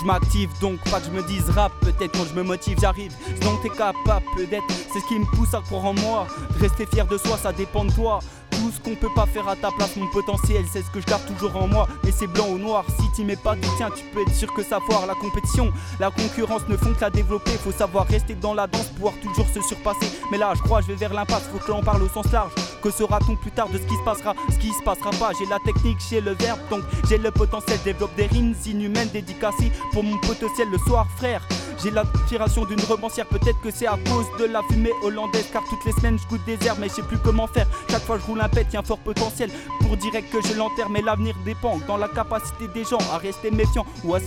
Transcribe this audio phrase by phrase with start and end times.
[0.00, 1.72] je m'active, donc pas que je me dise rap.
[1.80, 3.12] Peut-être quand je me motive, j'arrive.
[3.42, 6.26] Donc t'es capable d'être, c'est ce qui me pousse à croire en moi.
[6.60, 8.20] Rester fier de soi, ça dépend de toi
[8.62, 11.06] tout ce qu'on peut pas faire à ta place, mon potentiel, c'est ce que je
[11.06, 11.88] garde toujours en moi.
[12.04, 14.52] Mais c'est blanc ou noir, si tu mets pas du tien, tu peux être sûr
[14.52, 15.06] que ça foire.
[15.06, 17.50] La compétition, la concurrence ne font que la développer.
[17.52, 20.06] Faut savoir rester dans la danse, pouvoir toujours se surpasser.
[20.30, 22.52] Mais là, je crois, je vais vers l'impasse, faut que l'on parle au sens large.
[22.82, 25.46] Que sera-t-on plus tard de ce qui se passera, ce qui se passera pas J'ai
[25.46, 27.78] la technique, j'ai le verbe, donc j'ai le potentiel.
[27.84, 31.46] Développe des rimes inhumaines dédicacées pour mon potentiel le soir, frère.
[31.82, 35.46] J'ai l'inspiration d'une romancière, peut-être que c'est à cause de la fumée hollandaise.
[35.52, 37.66] Car toutes les semaines je goûte des herbes, mais je sais plus comment faire.
[37.90, 40.54] Chaque fois je roule un pet, y a un fort potentiel pour direct que je
[40.54, 40.88] l'enterre.
[40.90, 44.26] Mais l'avenir dépend dans la capacité des gens à rester méfiants ou à se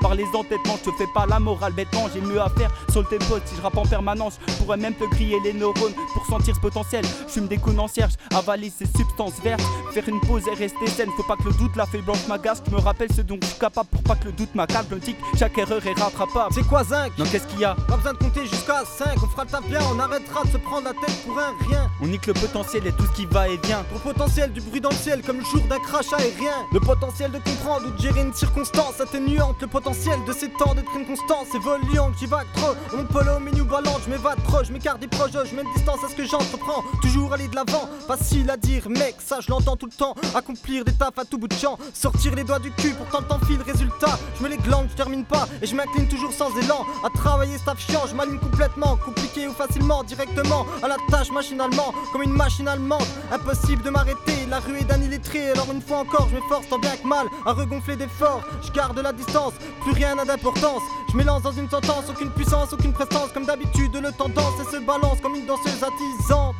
[0.00, 0.76] par les entêtements.
[0.84, 3.36] Je te fais pas la morale bêtement, j'ai mieux à faire sur le tempo.
[3.46, 6.60] Si je rappe en permanence, je pourrais même te griller les neurones pour sentir ce
[6.60, 7.04] potentiel.
[7.26, 11.08] Je fume des concierge, avaler ces substances vertes, faire une pause et rester saine.
[11.16, 12.62] Faut pas que le doute la fait blanche m'agace.
[12.66, 15.00] Je me rappelle ce dont je suis capable pour pas que le doute m'accable.
[15.38, 16.54] Chaque erreur est rattrapable.
[16.54, 19.26] C'est quoi zinc Non, qu'est-ce qu'il y a Pas besoin de compter jusqu'à 5, on
[19.26, 21.90] fera le taf bien, on arrêtera de se prendre la tête pour un rien.
[22.00, 23.84] On nique le potentiel et tout ce qui va et vient.
[23.90, 26.66] Pour potentiel du bruit dans le ciel, comme le jour d'un crash aérien.
[26.72, 29.56] Le potentiel de comprendre ou de gérer une circonstance atténuante.
[29.60, 32.14] Le potentiel de ces temps d'être une constance évoluante.
[32.18, 35.44] J'y va trop, mon polo, mes new balance, je m'évade trop, je m'écarte des projets,
[35.44, 36.82] je mets une distance à ce que j'entreprends.
[37.00, 40.14] Toujours aller de l'avant, facile à dire, mec, ça je l'entends tout le temps.
[40.34, 43.20] Accomplir des tafs à tout bout de champ, sortir les doigts du cul pour tant
[43.50, 44.18] le résultat.
[44.38, 47.78] Je me les glande, je termine pas et je m'incline toujours sans à travailler, staff
[47.78, 52.68] chiant, je m'aligne complètement, compliqué ou facilement, directement, à la tâche machinalement, comme une machine
[52.68, 53.04] allemande.
[53.32, 56.78] Impossible de m'arrêter, la rue est d'un illettré, alors une fois encore, je m'efforce tant
[56.78, 58.42] bien que mal à regonfler d'efforts.
[58.62, 60.82] Je garde la distance, plus rien n'a d'importance.
[61.10, 64.80] Je m'élance dans une sentence, aucune puissance, aucune prestance, comme d'habitude, le tendance et se
[64.80, 66.51] balance comme une danseuse attisante.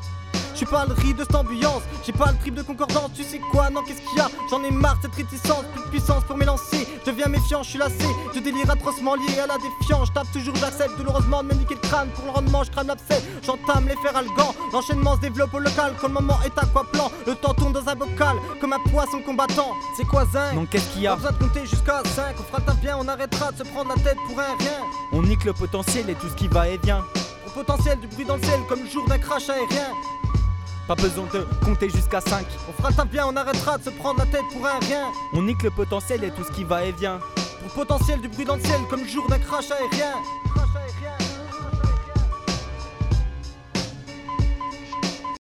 [0.63, 3.41] J'ai pas le riz de cette ambiance, j'ai pas le trip de concordance, tu sais
[3.51, 4.29] quoi, non qu'est-ce qu'il y a?
[4.49, 7.71] J'en ai marre de cette réticence, plus de puissance pour m'élancer, je deviens méfiant, je
[7.71, 11.49] suis lassé, je délire atrocement lié à la défiance, je tape toujours, j'accepte douloureusement de
[11.49, 15.17] me niquer le crâne, pour le rendement je crame l'abcès, j'entame les fers algants, l'enchaînement
[15.17, 17.89] se développe au local, quand le moment est à quoi plan, le temps tourne dans
[17.89, 20.55] un bocal, comme un poisson combattant, c'est quoi zinc?
[20.55, 21.17] Non qu'est-ce qu'il y a?
[21.17, 23.89] Pas besoin de compter jusqu'à 5, on fera ta bien, on arrêtera de se prendre
[23.97, 24.79] la tête pour un rien.
[25.11, 27.03] On nique le potentiel et tout ce qui va et vient.
[27.49, 29.89] Au potentiel du bruit dans le ciel, comme le jour d'un crash aérien.
[30.89, 32.45] Pas besoin de compter jusqu'à 5.
[32.69, 35.07] On fera ta bien, on arrêtera de se prendre la tête pour un rien.
[35.33, 37.21] On nique le potentiel et tout ce qui va et vient.
[37.63, 40.15] Pour potentiel du bruit dans le ciel comme le jour d'un crash aérien.